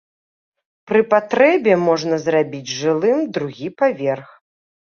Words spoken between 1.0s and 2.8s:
патрэбе можна зрабіць